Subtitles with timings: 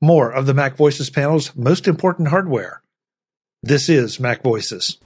[0.00, 2.82] more of the Mac Voices panel's most important hardware.
[3.62, 4.98] This is Mac Voices.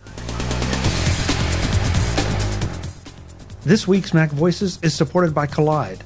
[3.62, 6.00] This week's Mac Voices is supported by Kolide.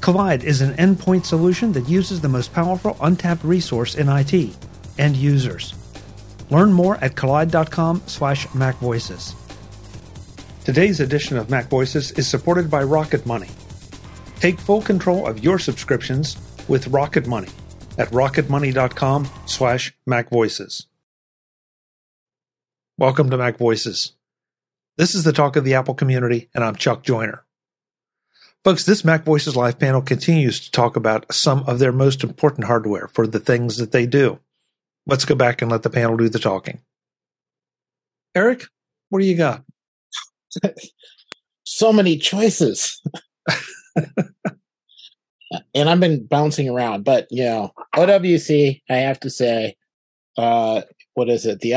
[0.00, 4.54] Kolide is an endpoint solution that uses the most powerful untapped resource in IT,
[4.98, 5.72] end users.
[6.50, 9.34] Learn more at kolide.com slash macvoices.
[10.64, 13.48] Today's edition of Mac Voices is supported by Rocket Money.
[14.40, 16.36] Take full control of your subscriptions
[16.68, 17.48] with Rocket Money
[17.98, 20.86] at rocketmoney.com slash macvoices.
[22.96, 24.12] Welcome to Mac Voices.
[24.96, 27.44] This is the talk of the Apple community, and I'm Chuck Joiner.
[28.62, 32.66] Folks, this Mac Voices Live panel continues to talk about some of their most important
[32.66, 34.38] hardware for the things that they do.
[35.06, 36.80] Let's go back and let the panel do the talking.
[38.34, 38.64] Eric,
[39.10, 39.64] what do you got?
[41.64, 43.02] so many choices.
[45.74, 49.76] and I've been bouncing around, but you know, OWC, I have to say,
[50.36, 50.82] uh,
[51.14, 51.60] what is it?
[51.60, 51.74] The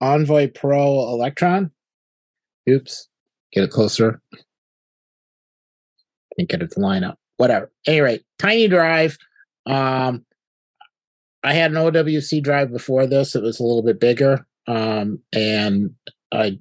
[0.00, 1.70] Envoy Pro Elektron.
[2.68, 3.08] Oops,
[3.52, 4.20] get it closer.
[6.36, 7.18] Can't get it to line up.
[7.36, 7.70] Whatever.
[7.86, 9.18] Anyway, tiny drive.
[9.66, 10.24] Um,
[11.42, 13.34] I had an OWC drive before this.
[13.34, 15.94] It was a little bit bigger, um, and
[16.32, 16.58] I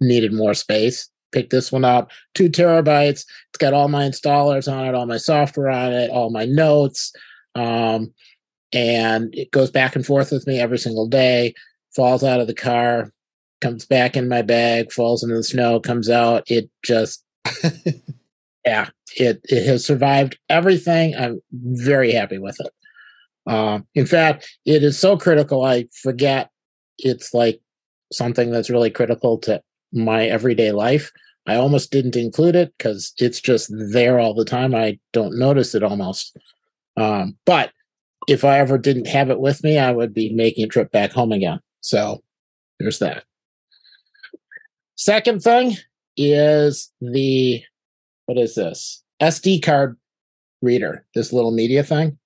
[0.00, 1.08] needed more space.
[1.30, 3.24] Pick this one up, two terabytes.
[3.50, 7.12] It's got all my installers on it, all my software on it, all my notes,
[7.58, 8.12] um,
[8.72, 11.54] and it goes back and forth with me every single day.
[11.96, 13.12] Falls out of the car,
[13.60, 16.44] comes back in my bag, falls into the snow, comes out.
[16.46, 17.24] It just,
[18.64, 21.14] yeah, it it has survived everything.
[21.16, 23.52] I'm very happy with it.
[23.52, 25.64] Um, in fact, it is so critical.
[25.64, 26.50] I forget
[26.98, 27.60] it's like
[28.12, 31.10] something that's really critical to my everyday life.
[31.46, 34.74] I almost didn't include it because it's just there all the time.
[34.74, 36.36] I don't notice it almost.
[36.98, 37.72] Um, but
[38.28, 41.12] if I ever didn't have it with me, I would be making a trip back
[41.12, 41.60] home again.
[41.80, 42.22] So
[42.78, 43.24] there's that.
[44.96, 45.76] Second thing
[46.16, 47.62] is the
[48.26, 49.96] what is this SD card
[50.60, 51.06] reader?
[51.14, 52.18] This little media thing.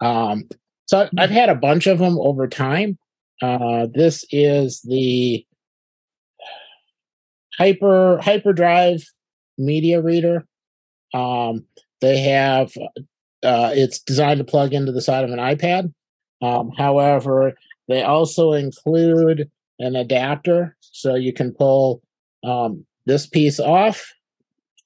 [0.00, 0.48] Um,
[0.86, 2.98] so I've had a bunch of them over time.
[3.42, 5.44] Uh, this is the
[7.58, 9.02] hyper hyperdrive
[9.58, 10.46] media reader
[11.14, 11.64] um,
[12.00, 12.72] they have
[13.42, 15.92] uh, it's designed to plug into the side of an ipad.
[16.40, 17.54] Um, however
[17.88, 22.02] they also include an adapter so you can pull
[22.44, 24.12] um, this piece off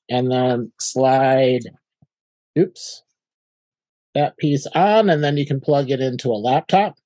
[0.09, 1.63] and then slide
[2.59, 3.03] oops
[4.15, 6.97] that piece on and then you can plug it into a laptop.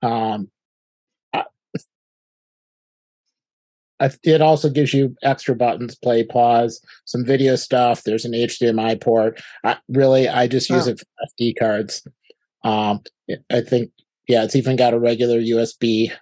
[0.00, 0.50] Um,
[4.22, 8.02] it also gives you extra buttons, play, pause, some video stuff.
[8.02, 9.40] There's an HDMI port.
[9.64, 11.06] I, really, I just use it for
[11.40, 12.06] SD cards.
[12.64, 13.00] Um,
[13.50, 13.90] I think,
[14.28, 16.12] yeah, it's even got a regular USB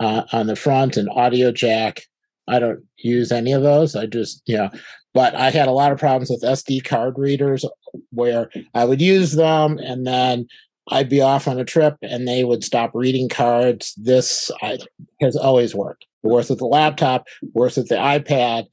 [0.00, 2.02] uh, on the front and audio jack.
[2.48, 3.94] I don't use any of those.
[3.94, 4.70] I just, know,
[5.14, 7.64] but I had a lot of problems with SD card readers
[8.10, 10.46] where I would use them and then
[10.90, 13.94] I'd be off on a trip and they would stop reading cards.
[13.96, 14.78] This I,
[15.20, 16.06] has always worked.
[16.24, 18.66] It works with the laptop, works with the iPad,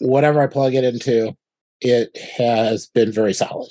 [0.00, 1.36] whatever I plug it into,
[1.80, 3.70] it has been very solid.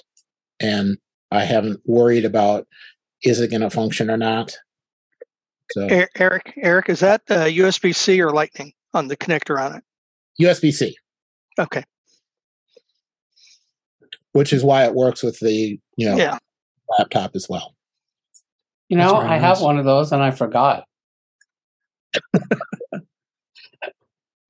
[0.59, 0.97] And
[1.31, 2.67] I haven't worried about
[3.23, 4.55] is it going to function or not.
[5.71, 9.83] So Eric, Eric, is that uh, USB C or Lightning on the connector on it?
[10.39, 10.95] USB C.
[11.57, 11.83] Okay.
[14.33, 16.37] Which is why it works with the you know yeah
[16.97, 17.75] laptop as well.
[18.89, 19.41] You know, I nice.
[19.41, 20.85] have one of those and I forgot.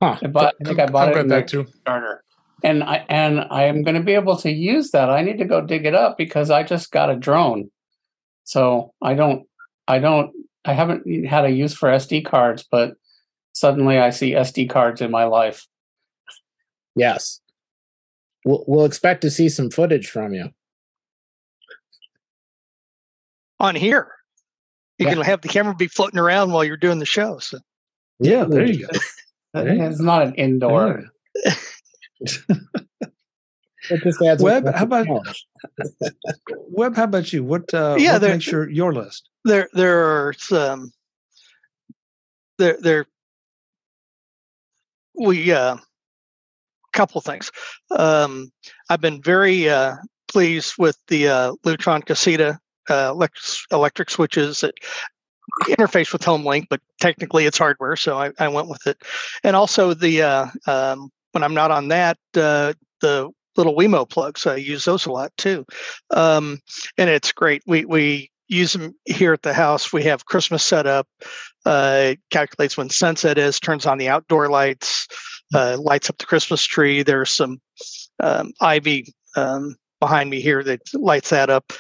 [0.02, 0.18] huh.
[0.22, 1.66] I, bought, I think I bought it in that too.
[1.81, 2.24] Starter.
[2.64, 5.09] And I and I am going to be able to use that.
[5.09, 7.70] I need to go dig it up because I just got a drone.
[8.44, 9.48] So I don't
[9.88, 10.31] I don't
[10.66, 12.96] I haven't had a use for SD cards, but
[13.54, 15.68] suddenly I see SD cards in my life.
[16.96, 17.40] Yes.
[18.46, 20.50] We'll, we'll expect to see some footage from you
[23.63, 24.12] on here.
[25.00, 25.13] You yeah.
[25.13, 27.39] can have the camera be floating around while you're doing the show.
[27.39, 27.57] So.
[28.19, 28.94] Yeah, there you go.
[29.56, 31.06] it's not an indoor.
[34.39, 35.07] Web, how about
[36.69, 36.95] Web?
[36.95, 37.44] How about you?
[37.44, 37.74] What?
[37.74, 39.30] Uh, yeah, what makes your your list?
[39.44, 40.92] There, there are some.
[42.59, 43.06] There, there.
[45.16, 45.77] We uh,
[46.94, 47.51] couple things.
[47.92, 48.51] Um,
[48.89, 49.95] I've been very uh,
[50.30, 52.59] pleased with the uh, Lutron Caseta
[52.89, 53.13] uh,
[53.71, 54.75] electric, switches that
[55.68, 59.01] interface with HomeLink, but technically it's hardware, so I, I went with it.
[59.44, 64.47] And also the uh, um, when I'm not on that, uh, the little Wemo plugs.
[64.47, 65.65] I use those a lot too,
[66.12, 66.59] um,
[66.97, 67.63] and it's great.
[67.68, 69.91] We we use them here at the house.
[69.91, 71.07] We have Christmas set up.
[71.65, 75.07] Uh, calculates when sunset is, turns on the outdoor lights,
[75.53, 77.03] uh, lights up the Christmas tree.
[77.03, 77.62] There's some
[78.19, 81.71] um, ivy um, behind me here that lights that up.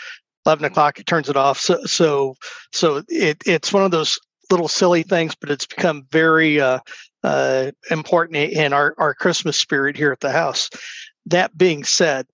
[0.45, 1.59] 11 o'clock, it turns it off.
[1.59, 2.35] So, so,
[2.71, 4.19] so it, it's one of those
[4.51, 6.79] little silly things, but it's become very uh,
[7.23, 10.69] uh, important in our, our Christmas spirit here at the house.
[11.25, 12.27] That being said,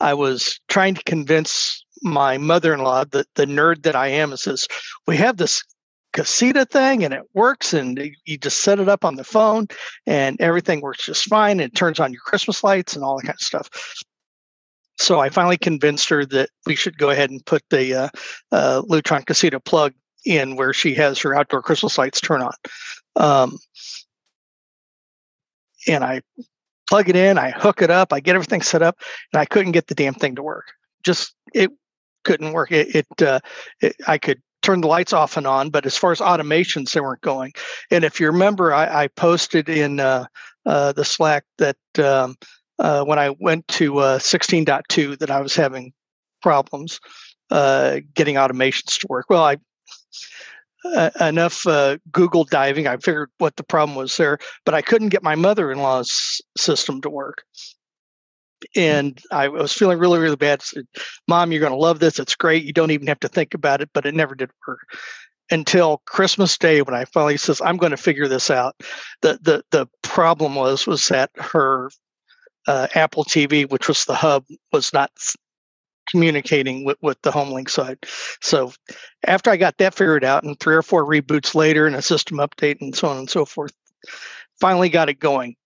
[0.00, 4.68] I was trying to convince my mother-in-law, the, the nerd that I am, says,
[5.06, 5.64] we have this
[6.12, 9.66] Caseta thing and it works and you just set it up on the phone
[10.06, 11.60] and everything works just fine.
[11.60, 13.68] And it turns on your Christmas lights and all that kind of stuff.
[14.98, 18.08] So I finally convinced her that we should go ahead and put the uh,
[18.50, 22.52] uh, Lutron Caseta plug in where she has her outdoor Christmas lights turn on.
[23.16, 23.58] Um,
[25.86, 26.22] and I
[26.88, 28.98] plug it in, I hook it up, I get everything set up,
[29.32, 30.72] and I couldn't get the damn thing to work.
[31.04, 31.70] Just it
[32.24, 32.72] couldn't work.
[32.72, 33.40] It, it, uh,
[33.80, 37.00] it I could turn the lights off and on, but as far as automations, they
[37.00, 37.52] weren't going.
[37.90, 40.26] And if you remember, I, I posted in uh,
[40.66, 42.36] uh, the Slack that um,
[42.78, 45.92] uh, when I went to uh, 16.2 that I was having
[46.42, 47.00] problems
[47.50, 49.26] uh, getting automations to work.
[49.28, 49.56] Well, I
[50.84, 55.08] uh, enough uh, Google diving, I figured what the problem was there, but I couldn't
[55.08, 57.42] get my mother-in-law's system to work.
[58.76, 60.62] And I was feeling really, really bad.
[60.62, 60.86] Said,
[61.26, 62.18] Mom, you're going to love this.
[62.18, 62.64] It's great.
[62.64, 64.80] You don't even have to think about it, but it never did work
[65.50, 68.76] until Christmas Day when I finally says I'm going to figure this out.
[69.22, 71.90] The the the problem was was that her
[72.68, 75.10] uh, Apple TV, which was the hub, was not
[76.10, 77.98] communicating with, with the Homelink side.
[78.40, 78.72] So
[79.26, 82.38] after I got that figured out and three or four reboots later and a system
[82.38, 83.72] update and so on and so forth,
[84.60, 85.56] finally got it going.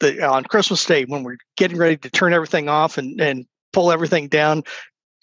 [0.00, 3.92] The, on Christmas Day, when we're getting ready to turn everything off and, and pull
[3.92, 4.64] everything down,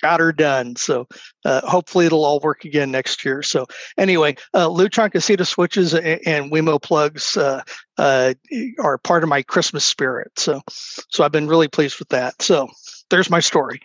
[0.01, 0.75] got her done.
[0.75, 1.07] So
[1.45, 3.43] uh, hopefully it'll all work again next year.
[3.43, 3.65] So
[3.97, 7.61] anyway, uh, Lutron Caseta switches and, and Wemo plugs uh,
[7.97, 8.33] uh,
[8.79, 10.31] are part of my Christmas spirit.
[10.37, 12.41] So so I've been really pleased with that.
[12.41, 12.69] So
[13.09, 13.81] there's my story.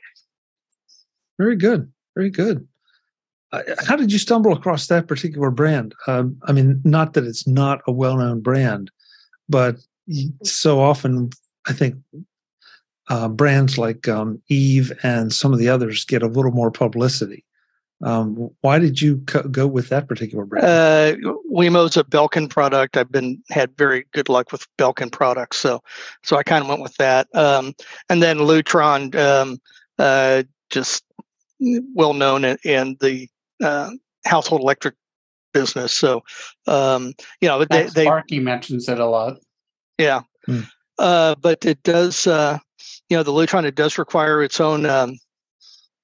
[1.39, 1.91] Very good.
[2.15, 2.67] Very good.
[3.87, 5.95] How did you stumble across that particular brand?
[6.09, 8.91] Um, I mean, not that it's not a well-known brand,
[9.49, 9.77] but
[10.43, 11.31] so often
[11.67, 11.95] I think
[13.09, 17.45] uh, brands like um, Eve and some of the others get a little more publicity.
[18.03, 20.67] Um, why did you co- go with that particular brand?
[20.67, 22.97] Uh, Wemo's a Belkin product.
[22.97, 25.83] I've been had very good luck with Belkin products, so
[26.23, 27.29] so I kind of went with that.
[27.35, 27.75] Um,
[28.11, 29.59] and then Lutron, um,
[29.99, 31.05] uh, just
[31.95, 33.29] well known in, in the
[33.63, 33.91] uh,
[34.27, 34.97] household electric
[35.55, 35.93] business.
[35.93, 36.23] So
[36.67, 39.37] um, you know, they, they Sparky mentions it a lot.
[39.99, 40.63] Yeah, hmm.
[40.99, 42.27] uh, but it does.
[42.27, 42.59] Uh,
[43.15, 45.17] you know, the Lutron it does require its own um,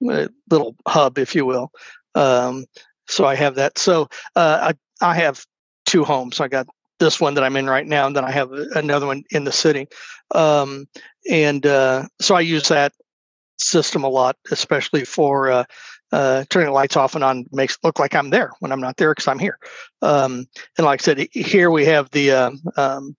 [0.09, 1.73] uh, little hub, if you will.
[2.15, 2.67] Um,
[3.09, 3.79] so I have that.
[3.79, 4.73] So uh,
[5.03, 5.45] I I have
[5.87, 6.39] two homes.
[6.39, 6.69] I got
[7.01, 9.51] this one that I'm in right now, and then I have another one in the
[9.51, 9.89] city.
[10.37, 10.87] Um,
[11.29, 12.93] and uh, so I use that
[13.59, 15.65] system a lot, especially for uh,
[16.13, 18.81] uh, turning the lights off and on makes it look like I'm there when I'm
[18.81, 19.59] not there because I'm here.
[20.01, 20.47] Um,
[20.79, 23.17] and like I said, here we have the uh, um,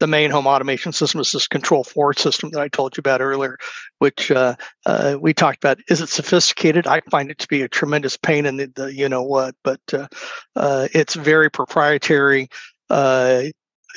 [0.00, 3.58] the main home automation system is this Control4 system that I told you about earlier,
[3.98, 4.56] which uh,
[4.86, 5.78] uh, we talked about.
[5.88, 6.86] Is it sophisticated?
[6.86, 9.80] I find it to be a tremendous pain in the, the you know what, but
[9.92, 10.08] uh,
[10.56, 12.48] uh it's very proprietary.
[12.90, 13.44] Uh,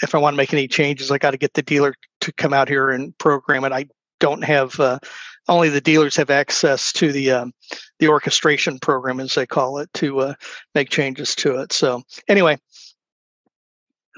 [0.04, 2.54] if I want to make any changes, I got to get the dealer to come
[2.54, 3.72] out here and program it.
[3.72, 3.88] I
[4.20, 5.00] don't have uh,
[5.48, 7.54] only the dealers have access to the um,
[8.00, 10.36] the orchestration program, as they call it, to
[10.76, 11.74] make changes to it.
[11.74, 12.58] So anyway.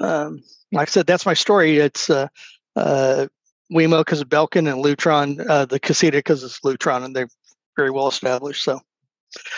[0.01, 1.77] Um, like I said, that's my story.
[1.77, 2.27] It's uh,
[2.75, 3.27] uh,
[3.71, 7.29] Wemo because of Belkin and Lutron, uh, the Caseta because it's Lutron, and they're
[7.75, 8.63] very well established.
[8.63, 8.79] So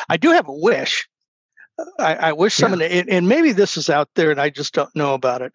[0.10, 1.08] I do have a wish.
[2.00, 2.64] I, I wish yeah.
[2.64, 5.54] someone, and, and, maybe this is out there and I just don't know about it.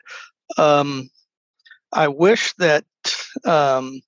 [0.58, 1.08] Um,
[1.92, 2.84] I wish that
[3.44, 4.00] um,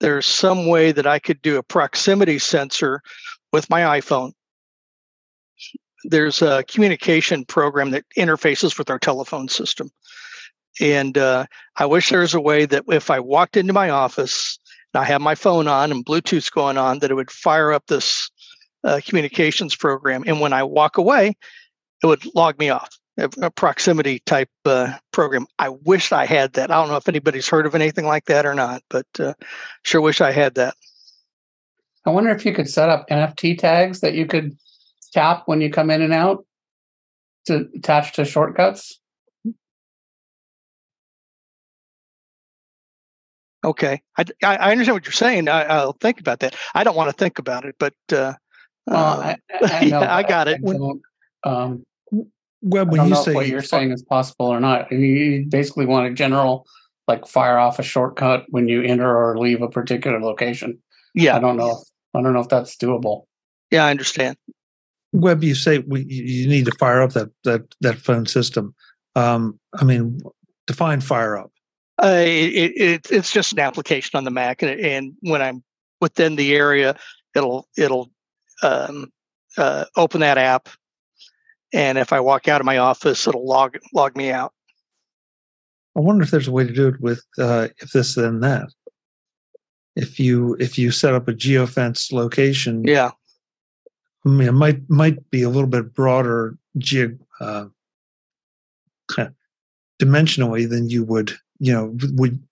[0.00, 3.00] there's some way that I could do a proximity sensor
[3.52, 4.32] with my iPhone.
[6.04, 9.90] There's a communication program that interfaces with our telephone system.
[10.80, 11.46] And uh,
[11.76, 14.58] I wish there was a way that if I walked into my office
[14.92, 17.86] and I have my phone on and Bluetooth's going on, that it would fire up
[17.86, 18.30] this
[18.82, 20.24] uh, communications program.
[20.26, 21.36] And when I walk away,
[22.02, 22.90] it would log me off.
[23.16, 25.46] A, proximity type uh, program.
[25.60, 26.72] I wish I had that.
[26.72, 29.34] I don't know if anybody's heard of anything like that or not, but uh,
[29.84, 30.74] sure wish I had that.
[32.04, 34.56] I wonder if you could set up NFC tags that you could
[35.14, 36.44] tap when you come in and out
[37.46, 39.00] to attach to shortcuts.
[43.64, 45.48] Okay, I, I understand what you're saying.
[45.48, 46.54] I, will think about that.
[46.74, 48.34] I don't want to think about it, but uh,
[48.86, 50.60] well, I, I, know, yeah, I got it.
[51.44, 51.82] Um,
[52.60, 56.14] well, when you say what you're saying is possible or not, you basically want a
[56.14, 56.66] general
[57.08, 60.78] like fire off a shortcut when you enter or leave a particular location.
[61.14, 61.70] Yeah, I don't know.
[61.70, 61.78] If,
[62.14, 63.24] I don't know if that's doable.
[63.70, 64.36] Yeah, I understand.
[65.14, 68.74] Web, you say we, you need to fire up that that that phone system.
[69.14, 70.20] Um, I mean,
[70.66, 71.52] define fire up.
[72.02, 75.62] Uh, it, it, it's just an application on the Mac, and, and, when I'm
[76.00, 76.96] within the area,
[77.36, 78.10] it'll it'll
[78.64, 79.12] um,
[79.56, 80.68] uh, open that app,
[81.72, 84.52] and if I walk out of my office, it'll log log me out.
[85.96, 88.66] I wonder if there's a way to do it with uh, if this then that.
[89.94, 93.12] If you if you set up a geofence location, yeah,
[94.24, 97.66] I mean it might might be a little bit broader ge- uh,
[100.00, 102.42] dimensionally than you would you know would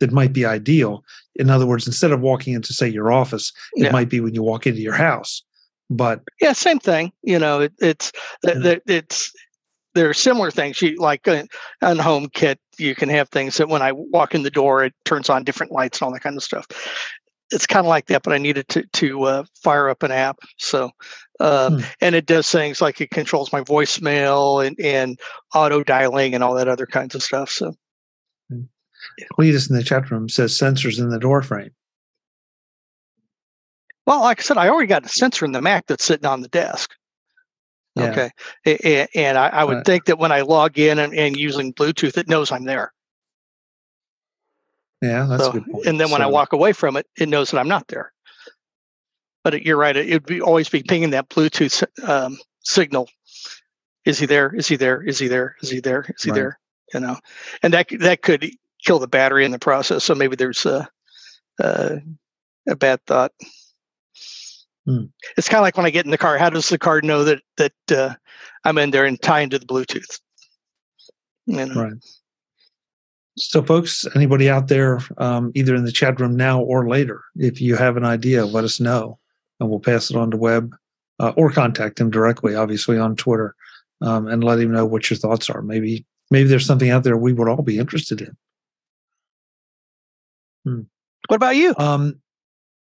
[0.00, 1.04] that might be ideal.
[1.36, 3.92] In other words, instead of walking into say your office, it yeah.
[3.92, 5.42] might be when you walk into your house.
[5.88, 7.12] But yeah, same thing.
[7.22, 8.12] You know, it, it's
[8.44, 8.76] yeah.
[8.86, 9.32] it's
[9.94, 10.82] there are similar things.
[10.82, 11.48] You like on
[11.80, 15.44] HomeKit, you can have things that when I walk in the door, it turns on
[15.44, 16.66] different lights and all that kind of stuff.
[17.50, 20.38] It's kind of like that, but I needed to to uh, fire up an app.
[20.58, 20.90] So,
[21.38, 21.84] um, hmm.
[22.00, 25.18] and it does things like it controls my voicemail and and
[25.54, 27.50] auto dialing and all that other kinds of stuff.
[27.50, 27.74] So,
[28.50, 28.62] hmm.
[29.38, 31.70] Cletus in the chat room says sensors in the door frame.
[34.06, 36.40] Well, like I said, I already got a sensor in the Mac that's sitting on
[36.40, 36.92] the desk.
[37.96, 38.28] Yeah.
[38.64, 39.08] Okay.
[39.14, 42.18] And I, I would uh, think that when I log in and, and, using Bluetooth,
[42.18, 42.92] it knows I'm there.
[45.06, 45.86] Yeah, that's so, good point.
[45.86, 48.12] And then when so, I walk away from it, it knows that I'm not there.
[49.44, 49.96] But it, you're right.
[49.96, 53.08] It would be always be pinging that Bluetooth um, signal.
[54.04, 54.54] Is he there?
[54.54, 55.02] Is he there?
[55.02, 55.56] Is he there?
[55.62, 56.06] Is he there?
[56.08, 56.36] Is he right.
[56.36, 56.58] there?
[56.94, 57.16] You know,
[57.62, 58.48] and that that could
[58.84, 60.04] kill the battery in the process.
[60.04, 60.88] So maybe there's a,
[61.60, 61.98] a,
[62.68, 63.32] a bad thought.
[64.84, 65.06] Hmm.
[65.36, 66.38] It's kind of like when I get in the car.
[66.38, 68.14] How does the car know that that uh,
[68.64, 70.20] I'm in there and tie into the Bluetooth?
[71.46, 71.74] You know?
[71.74, 71.92] Right.
[73.38, 77.60] So, folks, anybody out there, um, either in the chat room now or later, if
[77.60, 79.18] you have an idea, let us know,
[79.60, 80.74] and we'll pass it on to Web
[81.20, 83.54] uh, or contact him directly, obviously on Twitter,
[84.00, 85.60] um, and let him know what your thoughts are.
[85.60, 88.36] Maybe maybe there's something out there we would all be interested in.
[90.64, 90.80] Hmm.
[91.28, 91.74] What about you?
[91.78, 92.20] Um,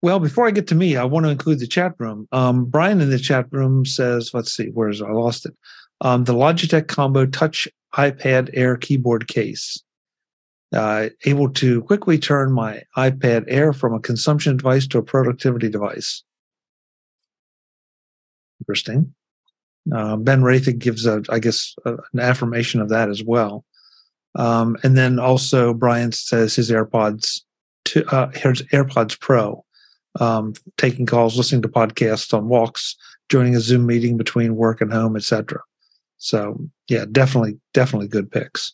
[0.01, 2.27] well, before I get to me, I want to include the chat room.
[2.31, 5.53] Um, Brian in the chat room says, let's see, where's I lost it?
[6.01, 9.84] Um, the Logitech Combo Touch iPad Air keyboard case.
[10.72, 15.68] Uh, able to quickly turn my iPad Air from a consumption device to a productivity
[15.68, 16.24] device.
[18.62, 19.14] Interesting.
[19.92, 23.66] Uh, ben Rathig gives a, I guess, a, an affirmation of that as well.
[24.36, 27.42] Um, and then also Brian says his AirPods,
[27.86, 29.66] to, uh, his AirPods Pro
[30.20, 32.96] um, taking calls, listening to podcasts on walks,
[33.30, 35.62] joining a Zoom meeting between work and home, etc.
[36.18, 38.74] So yeah, definitely, definitely good picks.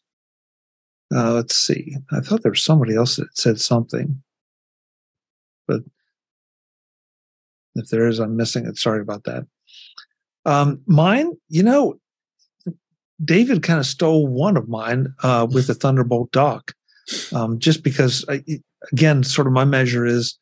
[1.13, 1.95] Uh, let's see.
[2.11, 4.21] I thought there was somebody else that said something,
[5.67, 5.81] but
[7.75, 8.77] if there is, I'm missing it.
[8.77, 9.45] Sorry about that.
[10.45, 11.99] Um, mine, you know,
[13.23, 16.73] David kind of stole one of mine uh, with the Thunderbolt dock,
[17.33, 18.43] um, just because, I,
[18.91, 20.37] again, sort of my measure is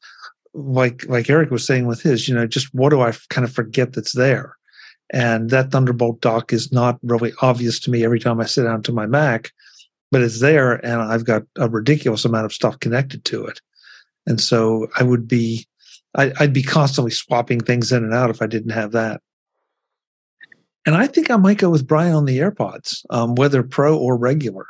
[0.54, 3.54] like like Eric was saying with his, you know, just what do I kind of
[3.54, 4.56] forget that's there?
[5.12, 8.82] And that Thunderbolt dock is not really obvious to me every time I sit down
[8.84, 9.52] to my Mac,
[10.14, 13.60] but it's there and I've got a ridiculous amount of stuff connected to it.
[14.26, 15.68] And so I would be,
[16.16, 19.22] I, would be constantly swapping things in and out if I didn't have that.
[20.86, 24.16] And I think I might go with Brian on the AirPods, um, whether pro or
[24.18, 24.68] regular.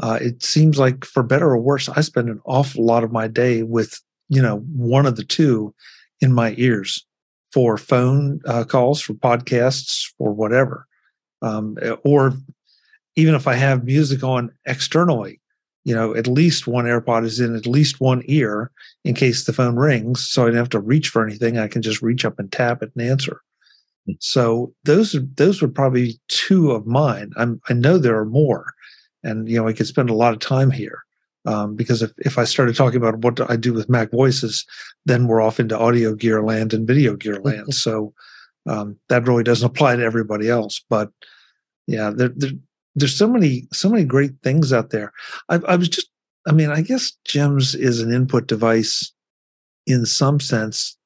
[0.00, 3.28] Uh, it seems like for better or worse, I spend an awful lot of my
[3.28, 5.74] day with you know, one of the two
[6.20, 7.04] in my ears
[7.52, 10.86] for phone uh, calls, for podcasts, or whatever.
[11.42, 12.34] Um, or
[13.16, 15.40] even if I have music on externally,
[15.84, 18.70] you know, at least one AirPod is in at least one ear
[19.04, 20.28] in case the phone rings.
[20.28, 21.58] So I don't have to reach for anything.
[21.58, 23.40] I can just reach up and tap it and answer.
[24.06, 24.12] Hmm.
[24.20, 27.32] So those are those would probably be two of mine.
[27.36, 28.74] I'm, I know there are more,
[29.24, 31.02] and you know I could spend a lot of time here.
[31.46, 34.66] Um, because if, if I started talking about what I do with Mac Voices,
[35.06, 37.74] then we're off into audio gear land and video gear land.
[37.74, 38.12] so
[38.68, 40.84] um, that really doesn't apply to everybody else.
[40.90, 41.10] But
[41.86, 42.50] yeah, there, there,
[42.94, 45.12] there's so many so many great things out there.
[45.48, 46.08] I, I was just,
[46.46, 49.12] I mean, I guess Gems is an input device
[49.86, 50.96] in some sense.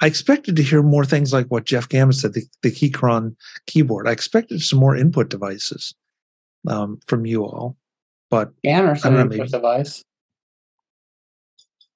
[0.00, 3.34] I expected to hear more things like what Jeff Gamet said, the, the Keychron
[3.66, 4.08] keyboard.
[4.08, 5.94] I expected some more input devices
[6.68, 7.76] um, from you all.
[8.30, 8.52] But
[9.04, 10.04] an input device.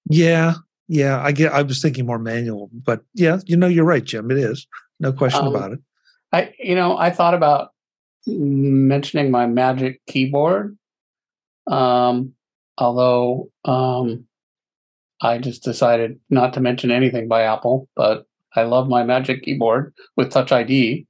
[0.09, 0.55] Yeah,
[0.89, 1.21] yeah.
[1.21, 1.53] I get.
[1.53, 4.31] I was thinking more manual, but yeah, you know, you're right, Jim.
[4.31, 4.67] It is
[5.01, 5.81] no question um, about it.
[6.33, 7.71] I, you know, I thought about
[8.27, 10.77] mentioning my Magic Keyboard,
[11.71, 12.33] um,
[12.79, 14.27] although um,
[15.21, 17.89] I just decided not to mention anything by Apple.
[17.97, 21.07] But I love my Magic Keyboard with Touch ID.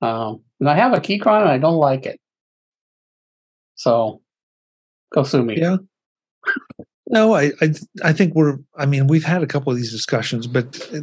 [0.00, 2.20] Um, and I have a Keychron and I don't like it.
[3.74, 4.22] So
[5.12, 5.58] go sue me.
[5.58, 5.76] Yeah.
[7.10, 7.72] No, I, I,
[8.04, 8.58] I think we're.
[8.76, 11.00] I mean, we've had a couple of these discussions, but uh,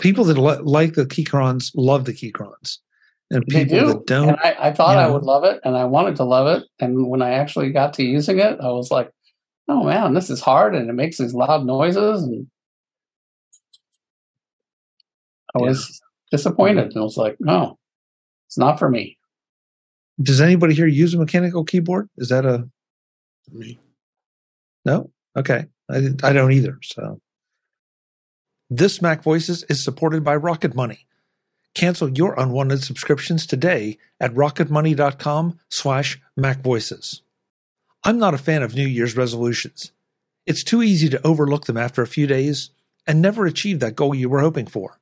[0.00, 2.78] people that li- like the Keychrons love the Keychrons,
[3.30, 3.86] and people do.
[3.86, 4.28] that don't.
[4.30, 6.66] And I, I thought know, I would love it, and I wanted to love it,
[6.80, 9.10] and when I actually got to using it, I was like,
[9.68, 12.46] "Oh man, this is hard, and it makes these loud noises." And
[15.54, 16.00] I was
[16.32, 16.36] yeah.
[16.36, 17.78] disappointed, and I was like, "No,
[18.48, 19.18] it's not for me."
[20.20, 22.08] Does anybody here use a mechanical keyboard?
[22.16, 22.68] Is that a
[23.52, 23.78] me?
[24.84, 25.10] No.
[25.36, 25.66] Okay.
[25.90, 26.78] I, I don't either.
[26.82, 27.20] So
[28.70, 31.06] this Mac Voices is supported by Rocket Money.
[31.74, 37.20] Cancel your unwanted subscriptions today at rocketmoney.com slash macvoices.
[38.04, 39.92] I'm not a fan of New Year's resolutions.
[40.46, 42.70] It's too easy to overlook them after a few days
[43.06, 44.98] and never achieve that goal you were hoping for.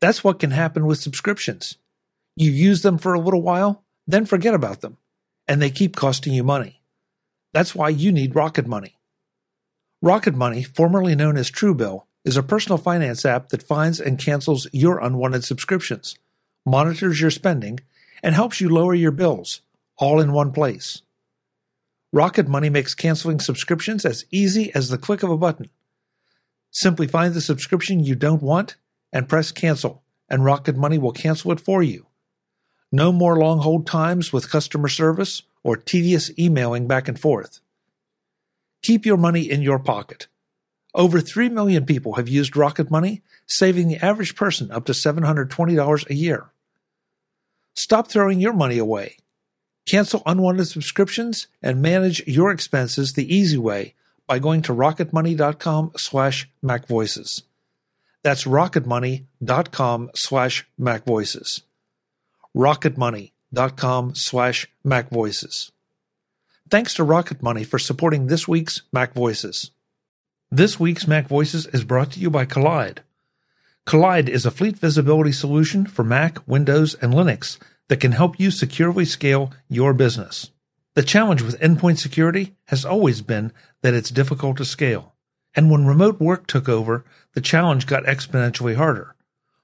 [0.00, 1.76] That's what can happen with subscriptions.
[2.36, 4.98] You use them for a little while, then forget about them,
[5.46, 6.82] and they keep costing you money.
[7.52, 8.98] That's why you need Rocket Money.
[10.00, 14.66] Rocket Money, formerly known as Truebill, is a personal finance app that finds and cancels
[14.72, 16.16] your unwanted subscriptions,
[16.64, 17.80] monitors your spending,
[18.22, 19.60] and helps you lower your bills,
[19.98, 21.02] all in one place.
[22.12, 25.70] Rocket Money makes canceling subscriptions as easy as the click of a button.
[26.70, 28.76] Simply find the subscription you don't want
[29.12, 32.06] and press cancel, and Rocket Money will cancel it for you.
[32.92, 37.60] No more long hold times with customer service or tedious emailing back and forth.
[38.82, 40.26] Keep your money in your pocket.
[40.94, 46.10] Over 3 million people have used Rocket Money, saving the average person up to $720
[46.10, 46.50] a year.
[47.74, 49.16] Stop throwing your money away.
[49.88, 53.94] Cancel unwanted subscriptions and manage your expenses the easy way
[54.26, 57.42] by going to rocketmoney.com slash macvoices.
[58.22, 61.62] That's rocketmoney.com slash macvoices.
[62.56, 65.70] rocketmoney.com slash macvoices.
[66.70, 69.72] Thanks to Rocket Money for supporting this week's Mac Voices.
[70.54, 72.98] This week's Mac Voices is brought to you by Kolide.
[73.86, 77.56] Kolide is a fleet visibility solution for Mac, Windows, and Linux
[77.88, 80.50] that can help you securely scale your business.
[80.92, 85.14] The challenge with endpoint security has always been that it's difficult to scale.
[85.54, 89.16] And when remote work took over, the challenge got exponentially harder.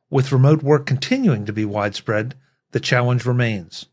[0.09, 2.35] With remote work continuing to be widespread,
[2.71, 3.89] the challenge remains.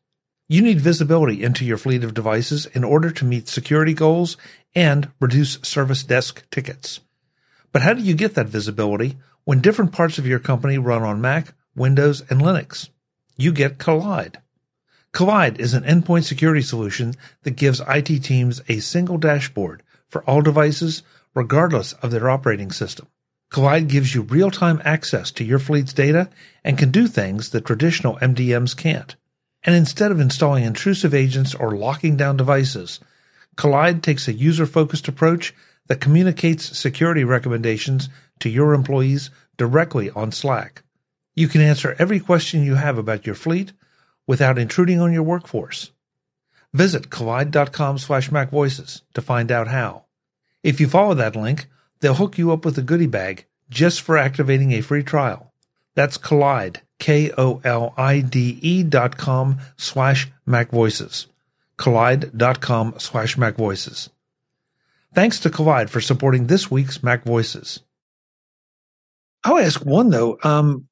[0.48, 4.38] You need visibility into your fleet of devices in order to meet security goals
[4.76, 7.00] and reduce service desk tickets.
[7.72, 11.20] But how do you get that visibility when different parts of your company run on
[11.20, 12.90] Mac, Windows, and Linux?
[13.36, 14.36] You get Kolide.
[15.14, 20.42] Kolide is an endpoint security solution that gives IT teams a single dashboard for all
[20.44, 21.02] devices,
[21.34, 23.08] regardless of their operating system.
[23.52, 26.30] Kolide gives you real time access to your fleet's data
[26.64, 29.16] and can do things that traditional MDMs can't.
[29.66, 33.00] And instead of installing intrusive agents or locking down devices,
[33.58, 35.54] Kolide takes a user focused approach
[35.88, 40.84] that communicates security recommendations to your employees directly on Slack.
[41.36, 43.74] You can answer every question you have about your fleet
[44.28, 45.92] without intruding on your workforce.
[46.74, 50.06] Visit kolide.com slash macvoices to find out how.
[50.64, 51.68] If you follow that link,
[52.00, 55.54] they'll hook you up with a goodie bag just for activating a free trial.
[55.96, 61.28] That's Kolide, K-O-L-I-D-E dot com slash MacVoices.
[61.78, 64.10] Kolide dot com slash MacVoices.
[65.14, 67.82] Thanks to Kolide for supporting this week's Mac Voices.
[69.44, 70.38] I'll ask one though.
[70.44, 70.88] Um,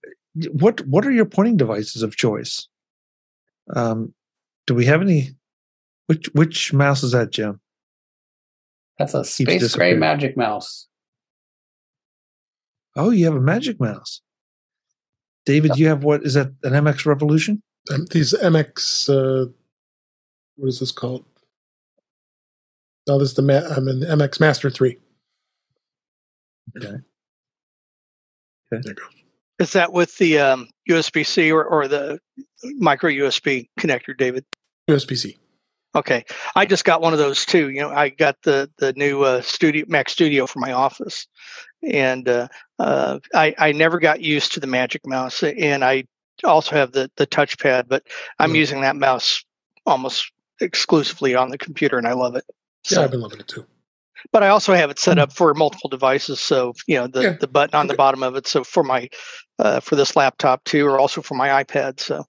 [0.52, 2.68] what what are your pointing devices of choice?
[3.76, 4.14] Um,
[4.68, 5.32] do we have any?
[6.08, 7.60] Which which mouse is that, Jim?
[8.98, 10.88] That's a space gray magic mouse.
[12.96, 14.22] Oh, you have a magic mouse.
[15.46, 17.62] David, you have what is that an MX Revolution?
[17.94, 19.52] Um, these MX, uh,
[20.56, 21.26] what is this called?
[23.08, 24.98] No, this is the Ma- I'm in the MX Master Three.
[26.78, 26.88] Okay.
[26.88, 27.02] Okay.
[28.72, 29.04] There you go.
[29.60, 32.20] Is that with the um, USB C or, or the
[32.64, 34.46] micro USB connector, David?
[34.90, 35.38] USB C.
[35.96, 36.26] Okay,
[36.56, 37.70] I just got one of those too.
[37.70, 41.28] You know, I got the the new uh, studio Mac Studio for my office,
[41.90, 42.48] and uh,
[42.80, 46.06] uh, I I never got used to the Magic Mouse, and I
[46.44, 48.04] also have the the touchpad, but
[48.40, 48.58] I'm mm.
[48.58, 49.44] using that mouse
[49.86, 52.46] almost exclusively on the computer, and I love it.
[52.84, 53.66] So, yeah, I've been loving it too.
[54.32, 56.40] but I also have it set up for multiple devices.
[56.40, 57.38] So you know the yeah.
[57.40, 58.48] the button on the bottom of it.
[58.48, 59.10] So for my
[59.60, 62.00] uh, for this laptop too, or also for my iPad.
[62.00, 62.26] So.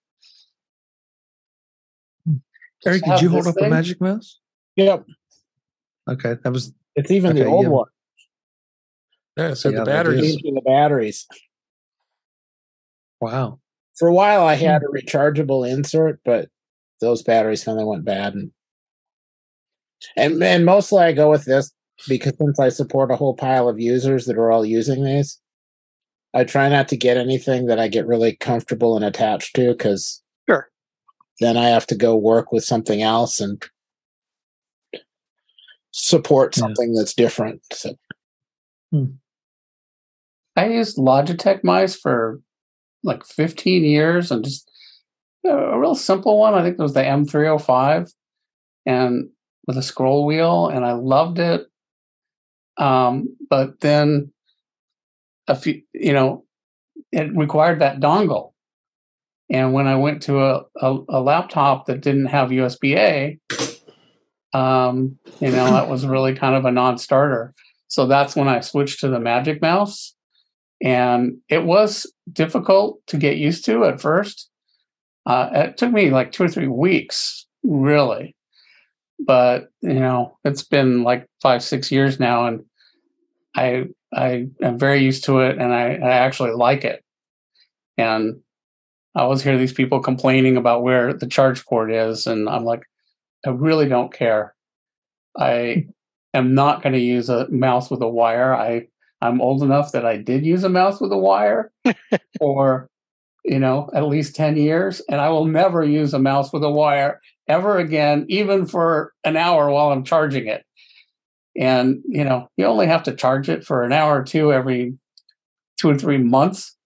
[2.87, 3.65] Eric, did you hold up thing?
[3.65, 4.39] a Magic Mouse?
[4.77, 5.07] Yep.
[6.09, 6.73] Okay, that was.
[6.97, 7.71] It's even okay, the old yeah.
[7.71, 7.89] one.
[9.37, 10.37] Yeah, so yeah, the batteries.
[10.37, 11.27] The batteries.
[13.21, 13.61] Wow.
[13.97, 16.49] For a while, I had a rechargeable insert, but
[17.01, 18.51] those batteries finally went bad, and
[20.17, 21.73] and and mostly I go with this
[22.09, 25.39] because since I support a whole pile of users that are all using these,
[26.33, 30.23] I try not to get anything that I get really comfortable and attached to because
[30.49, 30.69] sure.
[31.41, 33.65] then I have to go work with something else and
[35.93, 37.01] support something yeah.
[37.01, 37.63] that's different.
[37.73, 37.97] So.
[38.91, 39.05] Hmm.
[40.57, 42.41] I used Logitech mice for
[43.03, 44.71] like 15 years and just
[45.45, 46.55] a real simple one.
[46.55, 48.13] I think it was the M305
[48.87, 49.29] and
[49.67, 51.67] with a scroll wheel, and I loved it.
[52.77, 54.33] Um, but then
[55.49, 56.45] a few, you know,
[57.13, 58.53] it required that dongle.
[59.51, 63.39] And when I went to a, a, a laptop that didn't have USB A,
[64.57, 67.55] um, you know, that was really kind of a non starter.
[67.89, 70.14] So that's when I switched to the Magic Mouse.
[70.85, 74.51] And it was difficult to get used to at first.
[75.25, 78.37] Uh, it took me like two or three weeks, really.
[79.19, 82.65] But you know, it's been like five, six years now, and
[83.57, 87.03] I I am very used to it, and I, I actually like it.
[87.97, 88.41] And
[89.15, 92.83] I always hear these people complaining about where the charge port is, and I'm like,
[93.47, 94.55] I really don't care.
[95.39, 95.87] I
[96.35, 98.55] am not going to use a mouse with a wire.
[98.55, 98.89] I
[99.25, 101.73] I'm old enough that I did use a mouse with a wire
[102.39, 102.89] for
[103.45, 105.03] you know, at least 10 years.
[105.09, 109.37] And I will never use a mouse with a wire ever again, even for an
[109.37, 110.65] hour while I'm charging it.
[111.57, 114.99] And, you know, you only have to charge it for an hour or two every
[115.79, 116.77] two or three months.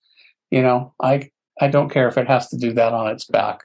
[0.50, 3.60] You know, I, I don't care if it has to do that on its back.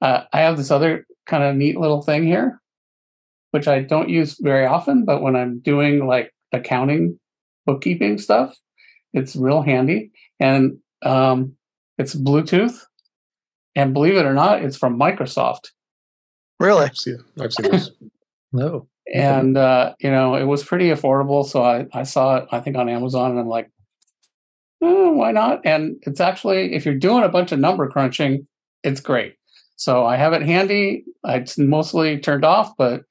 [0.00, 2.60] Uh, I have this other kind of neat little thing here,
[3.50, 7.19] which I don't use very often, but when I'm doing like accounting,
[7.70, 8.56] bookkeeping stuff,
[9.12, 10.10] it's real handy.
[10.38, 11.56] And um,
[11.98, 12.78] it's Bluetooth,
[13.76, 15.68] and believe it or not, it's from Microsoft.
[16.58, 16.86] Really?
[16.86, 17.90] I've seen, I've seen this.
[18.52, 18.88] no.
[19.12, 22.76] And uh, you know, it was pretty affordable, so I I saw it I think
[22.76, 23.70] on Amazon, and I'm like,
[24.82, 25.60] oh, why not?
[25.64, 28.46] And it's actually if you're doing a bunch of number crunching,
[28.84, 29.34] it's great.
[29.76, 31.04] So I have it handy.
[31.24, 33.02] It's mostly turned off, but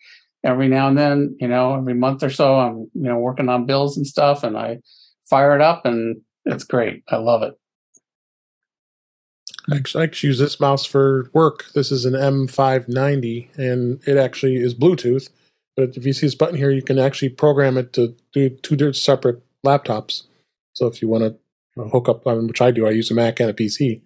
[0.44, 3.66] every now and then, you know, every month or so, I'm you know working on
[3.66, 4.80] bills and stuff, and I
[5.30, 7.04] fire it up, and it's great.
[7.10, 7.54] I love it.
[9.72, 11.66] I actually use this mouse for work.
[11.76, 15.30] This is an M590, and it actually is Bluetooth.
[15.76, 18.94] But if you see this button here, you can actually program it to do two
[18.94, 20.24] separate laptops.
[20.74, 23.50] So if you want to hook up, which I do, I use a Mac and
[23.50, 24.02] a PC.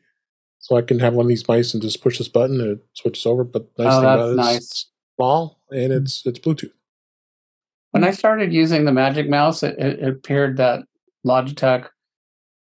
[0.60, 2.86] So I can have one of these mice and just push this button and it
[2.94, 3.44] switches over.
[3.44, 4.86] But nice oh, thing about it nice.
[5.14, 6.04] It's small and mm-hmm.
[6.04, 6.72] it's it's Bluetooth.
[7.92, 10.82] When I started using the Magic Mouse, it, it appeared that
[11.26, 11.88] Logitech.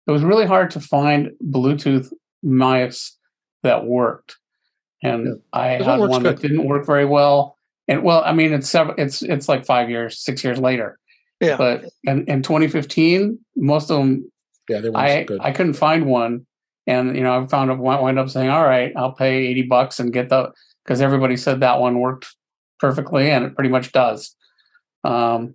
[0.06, 3.16] It was really hard to find Bluetooth mice
[3.62, 4.36] that worked,
[5.02, 5.32] and yeah.
[5.52, 6.36] I had one good.
[6.38, 7.56] that didn't work very well.
[7.88, 10.98] And well, I mean, it's several, it's it's like five years, six years later.
[11.40, 11.56] Yeah.
[11.56, 14.30] But in, in 2015, most of them,
[14.68, 15.40] yeah, they I good.
[15.40, 16.46] I couldn't find one,
[16.86, 20.00] and you know, I found up wind up saying, all right, I'll pay 80 bucks
[20.00, 20.52] and get the
[20.84, 22.34] because everybody said that one worked
[22.80, 24.34] perfectly, and it pretty much does.
[25.04, 25.54] Um,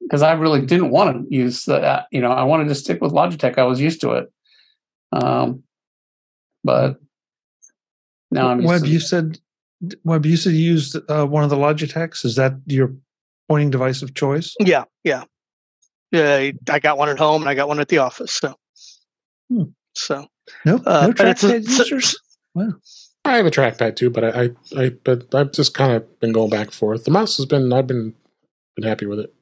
[0.00, 2.06] because I really didn't want to use that.
[2.10, 3.58] You know, I wanted to stick with Logitech.
[3.58, 4.32] I was used to it.
[5.12, 5.62] Um,
[6.64, 6.96] but
[8.30, 8.62] now I'm.
[8.64, 9.38] Web, you said
[10.04, 12.24] Web, you said you used uh, one of the Logitechs.
[12.24, 12.94] Is that your
[13.48, 14.54] pointing device of choice?
[14.60, 15.24] Yeah, yeah,
[16.12, 16.50] yeah.
[16.68, 18.32] I got one at home and I got one at the office.
[18.32, 18.54] So,
[19.48, 19.62] hmm.
[19.94, 20.26] so
[20.64, 22.16] no, uh, no trackpad users.
[22.54, 22.72] Wow.
[23.24, 26.32] I have a trackpad too, but I, I, I but I've just kind of been
[26.32, 27.04] going back and forth.
[27.04, 28.14] The mouse has been, I've been,
[28.76, 29.34] been happy with it.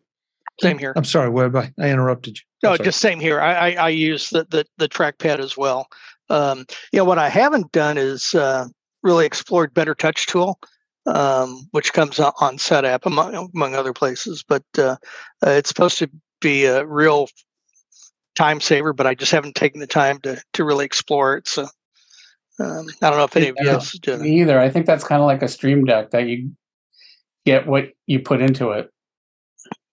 [0.61, 0.93] Same here.
[0.97, 1.55] I'm sorry, Web.
[1.55, 2.43] I, I interrupted you.
[2.63, 3.41] No, just same here.
[3.41, 5.89] I, I, I use the, the, the trackpad as well.
[6.29, 8.67] Um, you know, what I haven't done is uh,
[9.05, 10.59] really explored Better Touch Tool,
[11.07, 14.43] um, which comes on SetApp among, among other places.
[14.47, 14.97] But uh,
[15.47, 16.11] uh, it's supposed to
[16.41, 17.29] be a real
[18.35, 21.49] time saver, but I just haven't taken the time to to really explore it.
[21.49, 21.67] So
[22.59, 24.21] um, I don't know if any of you else did.
[24.21, 24.59] Me either.
[24.59, 26.51] I think that's kind of like a Stream Deck that you
[27.47, 28.91] get what you put into it.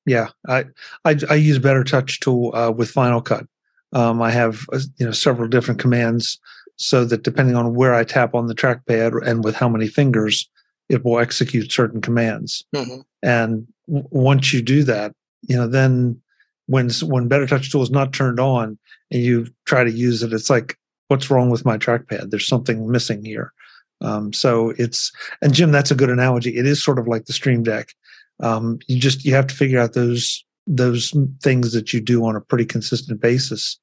[0.06, 0.66] Yeah, I
[1.04, 3.46] I, I use Better Touch tool uh, with Final Cut.
[3.94, 6.40] Um, I have uh, you know several different commands
[6.78, 10.50] so that depending on where I tap on the trackpad and with how many fingers,
[10.90, 12.66] it will execute certain commands.
[12.76, 13.02] Mm-hmm.
[13.24, 16.22] And w- once you do that, you know, then
[16.68, 18.78] when when Better Touch Tool is not turned on
[19.12, 22.30] and you try to use it, it's like, what's wrong with my trackpad?
[22.30, 23.54] There's something missing here.
[24.02, 26.56] Um, so it's and Jim, that's a good analogy.
[26.58, 27.94] It is sort of like the Stream Deck.
[28.42, 32.36] Um, you just you have to figure out those those things that you do on
[32.36, 33.80] a pretty consistent basis,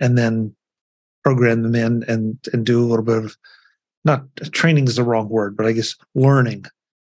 [0.00, 0.54] and then
[1.22, 3.36] program them in and and do a little bit of
[4.04, 6.64] not training is the wrong word, but I guess learning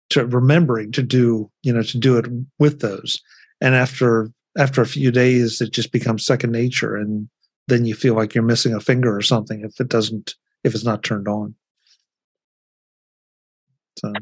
[0.10, 2.26] to remembering to do you know to do it
[2.60, 3.22] with those.
[3.62, 7.30] And after after a few days, it just becomes second nature, and
[7.68, 10.86] then you feel like you're missing a finger or something if it doesn't if it's
[10.86, 11.56] not turned on.
[14.00, 14.14] So,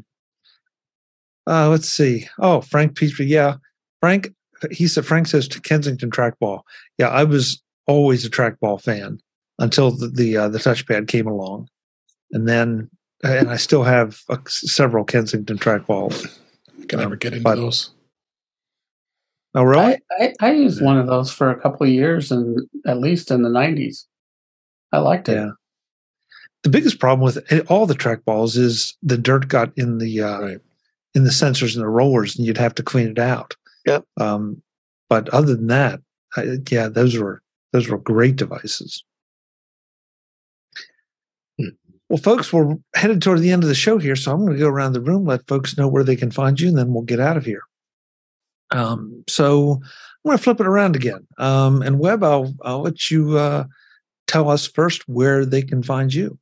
[1.46, 2.28] uh, let's see.
[2.38, 3.26] Oh, Frank Petrie.
[3.26, 3.56] Yeah,
[4.00, 4.28] Frank.
[4.70, 6.62] He said Frank says to Kensington trackball.
[6.98, 9.18] Yeah, I was always a trackball fan
[9.58, 11.68] until the the, uh, the touchpad came along,
[12.30, 12.90] and then
[13.24, 16.26] and I still have uh, several Kensington trackballs.
[16.80, 17.91] I can never get into but, those.
[19.54, 19.98] Oh, really?
[20.18, 23.30] I, I, I, used one of those for a couple of years, and at least
[23.30, 24.06] in the '90s,
[24.92, 25.34] I liked it.
[25.34, 25.50] Yeah.
[26.62, 27.38] The biggest problem with
[27.68, 30.58] all the trackballs is the dirt got in the uh, right.
[31.14, 33.54] in the sensors and the rollers, and you'd have to clean it out.
[33.84, 34.04] Yep.
[34.18, 34.62] Um,
[35.10, 36.00] but other than that,
[36.36, 39.04] I, yeah, those were those were great devices.
[41.60, 41.70] Hmm.
[42.08, 44.58] Well, folks, we're headed toward the end of the show here, so I'm going to
[44.58, 47.02] go around the room, let folks know where they can find you, and then we'll
[47.02, 47.62] get out of here.
[48.74, 49.80] Um, so I'm
[50.24, 51.26] going to flip it around again.
[51.38, 53.64] Um, and Web, I'll, I'll let you uh,
[54.26, 56.38] tell us first where they can find you.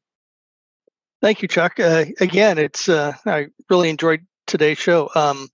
[1.22, 1.78] Thank you, Chuck.
[1.78, 5.10] Uh, again, it's uh, I really enjoyed today's show.
[5.14, 5.48] Um,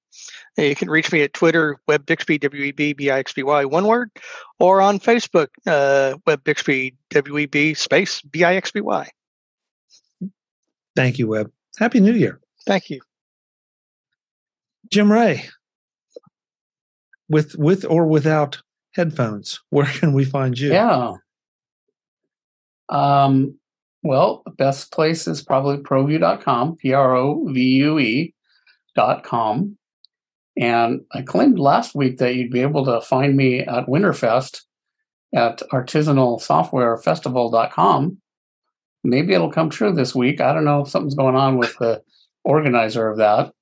[0.56, 3.42] you can reach me at Twitter, Web Bixby, W E B B I X B
[3.42, 4.10] Y, one word,
[4.58, 9.10] or on Facebook, uh, Web Bixby, W E B space B I X B Y.
[10.94, 11.50] Thank you, Web.
[11.78, 12.40] Happy New Year.
[12.64, 13.00] Thank you.
[14.90, 15.42] Jim Rea,
[17.28, 18.62] with with or without
[18.94, 20.72] headphones where can we find you?
[20.72, 21.14] Yeah.
[22.88, 23.58] Um
[24.02, 28.32] well best place is probably provue.com p-r-o-v-u-e
[28.94, 29.76] dot com
[30.56, 34.60] and i claimed last week that you'd be able to find me at winterfest
[35.34, 38.18] at artisanalsoftwarefestival.com
[39.06, 40.40] maybe it'll come true this week.
[40.40, 42.02] I don't know if something's going on with the
[42.44, 43.52] organizer of that.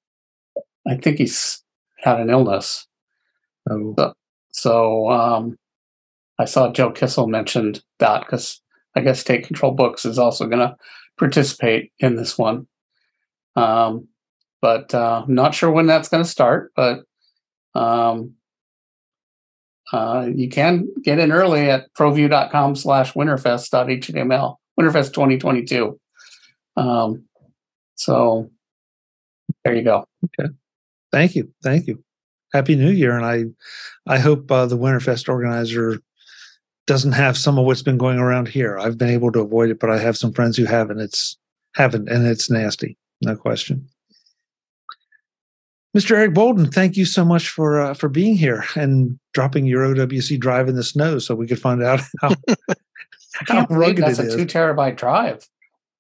[0.89, 1.63] I think he's
[1.99, 2.87] had an illness
[3.71, 3.95] Oh.
[3.97, 4.15] So,
[4.53, 5.57] so um,
[6.39, 8.61] I saw Joe Kissell mentioned that because
[8.95, 10.77] I guess Take Control Books is also going to
[11.19, 12.67] participate in this one.
[13.57, 14.09] Um,
[14.61, 17.01] but uh, I'm not sure when that's going to start, but
[17.75, 18.35] um,
[19.93, 26.01] uh, you can get in early at provue.com slash winterfest.html, winterfest 2022.
[26.77, 27.25] Um,
[27.95, 28.51] so
[29.65, 30.07] there you go.
[30.41, 30.51] Okay.
[31.13, 31.53] Thank you.
[31.63, 32.03] Thank you.
[32.55, 33.47] Happy New Year, and I
[34.07, 35.99] I hope uh, the Winterfest organizer
[36.87, 38.79] doesn't have some of what's been going around here.
[38.79, 41.01] I've been able to avoid it, but I have some friends who haven't.
[41.01, 41.37] It's
[41.75, 43.89] haven't, and it's nasty, no question.
[45.97, 46.13] Mr.
[46.13, 50.39] Eric Bolden, thank you so much for uh, for being here and dropping your OWC
[50.39, 52.35] drive in the snow so we could find out how,
[53.49, 55.45] how rugged that's a two terabyte drive.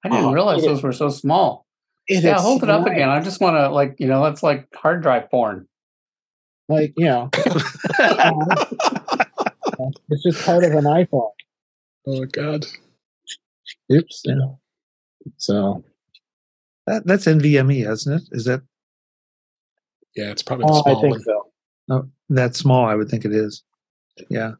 [0.04, 1.66] I didn't oh, realize those were so small.
[2.06, 3.08] It yeah, hold it up again.
[3.08, 5.66] I just want to like you know, it's like hard drive porn
[6.68, 7.30] like you know.
[10.10, 11.30] It's just part of an iphone.
[12.06, 12.66] Oh god.
[13.90, 14.34] Oops yeah.
[15.36, 15.84] so.
[16.86, 18.22] That, that's nvme isn't it?
[18.32, 18.62] Is that?
[20.14, 21.22] Yeah it's probably the oh, small i think one.
[21.22, 21.50] so.
[21.88, 23.62] No that small i would think it is.
[24.28, 24.52] Yeah.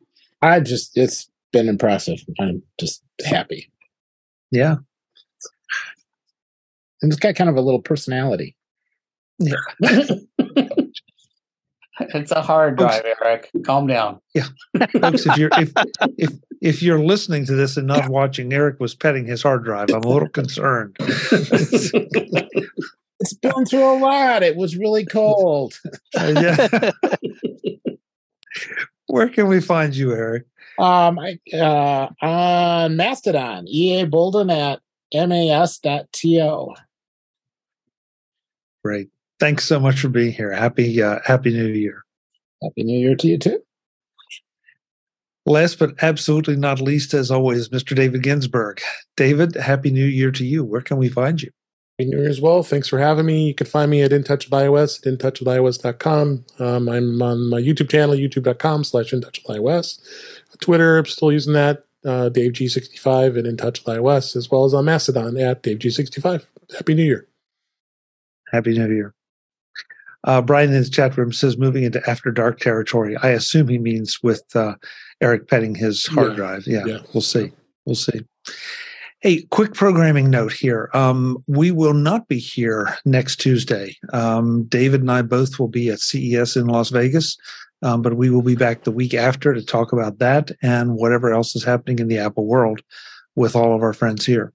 [0.43, 2.19] I just it's been impressive.
[2.41, 3.71] I'm just happy.
[4.51, 4.77] Yeah.
[7.03, 8.57] And it's got kind of a little personality.
[9.39, 9.57] Yeah
[12.15, 13.51] It's a hard drive, Folks, Eric.
[13.65, 14.21] Calm down.
[14.35, 14.49] Yeah,
[15.01, 15.73] Folks, if you're if
[16.19, 19.91] if if you're listening to this and not watching, Eric was petting his hard drive.
[19.91, 20.97] I'm a little concerned.
[21.01, 21.93] it's
[23.41, 24.43] been through a lot.
[24.43, 25.79] It was really cold.
[26.17, 26.91] Uh, yeah.
[29.07, 30.47] Where can we find you, Eric?
[30.79, 34.81] Um, I, uh, on Mastodon, EA Bolden at
[35.15, 36.75] mas.to.
[38.83, 39.09] Great.
[39.41, 40.53] Thanks so much for being here.
[40.53, 42.05] Happy uh, Happy New Year.
[42.63, 43.61] Happy New Year to you too.
[45.47, 47.95] Last but absolutely not least, as always, Mr.
[47.95, 48.81] David Ginsburg.
[49.17, 50.65] David, Happy New Year to you.
[50.65, 51.51] Where can we find you?
[51.99, 52.63] Happy New Year as well.
[52.63, 53.49] Thanks for having me.
[53.49, 56.45] You can find me at InTouchWithIOS at InTouchWithIOS.com.
[56.59, 59.99] Um, I'm on my YouTube channel, youtube.com slash InTouchWithIOS.
[60.61, 65.63] Twitter, I'm still using that, uh, DaveG65 and InTouchWithIOS, as well as on Mastodon at
[65.63, 66.47] DaveG65.
[66.75, 67.29] Happy New Year.
[68.51, 69.15] Happy New Year.
[70.25, 73.17] Uh, Brian in the chat room says moving into after dark territory.
[73.23, 74.75] I assume he means with uh,
[75.21, 76.37] Eric petting his hard yeah.
[76.37, 76.67] drive.
[76.67, 77.53] Yeah, yeah, we'll see.
[77.85, 78.21] We'll see.
[79.21, 80.91] Hey, quick programming note here.
[80.93, 83.97] Um, we will not be here next Tuesday.
[84.13, 87.37] Um, David and I both will be at CES in Las Vegas,
[87.83, 91.33] um, but we will be back the week after to talk about that and whatever
[91.33, 92.81] else is happening in the Apple world
[93.37, 94.53] with all of our friends here.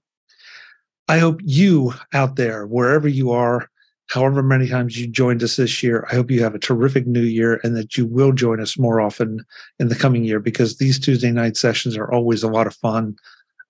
[1.08, 3.68] I hope you out there, wherever you are,
[4.10, 7.22] however many times you joined us this year, I hope you have a terrific new
[7.22, 9.44] year and that you will join us more often
[9.78, 13.14] in the coming year because these Tuesday night sessions are always a lot of fun,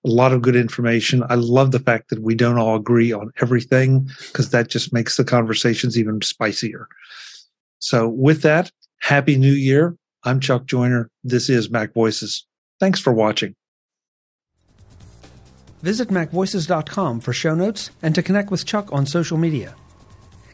[0.03, 1.23] a lot of good information.
[1.29, 5.15] I love the fact that we don't all agree on everything because that just makes
[5.15, 6.87] the conversations even spicier.
[7.77, 9.95] So, with that, Happy New Year.
[10.23, 11.09] I'm Chuck Joiner.
[11.23, 12.47] This is Mac Voices.
[12.79, 13.55] Thanks for watching.
[15.83, 19.75] Visit MacVoices.com for show notes and to connect with Chuck on social media.